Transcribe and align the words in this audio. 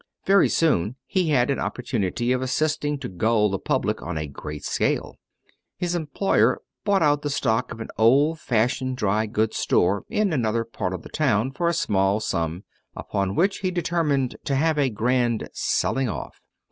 Very 0.25 0.49
soon 0.49 0.95
he 1.05 1.29
had 1.29 1.51
an 1.51 1.59
opportunity 1.59 2.31
of 2.31 2.41
assisting 2.41 2.97
to 3.01 3.07
gull 3.07 3.49
the 3.51 3.59
public 3.59 4.01
on 4.01 4.17
a 4.17 4.25
great 4.25 4.65
scale. 4.65 5.19
His 5.77 5.93
employer 5.93 6.59
bought 6.83 7.03
out 7.03 7.21
the 7.21 7.29
stock 7.29 7.71
of 7.71 7.79
an 7.79 7.89
old 7.99 8.39
fashioned 8.39 8.97
dry 8.97 9.27
goods 9.27 9.57
store 9.57 10.03
in 10.09 10.33
another 10.33 10.65
part 10.65 10.93
of 10.93 11.03
the 11.03 11.09
town 11.09 11.51
for 11.51 11.67
a 11.67 11.73
small 11.75 12.19
sum; 12.19 12.63
upon 12.95 13.35
which 13.35 13.59
he 13.59 13.69
determined 13.69 14.37
to 14.45 14.55
have 14.55 14.79
a 14.79 14.89
grand 14.89 15.47
"selling 15.53 16.09
off." 16.09 16.41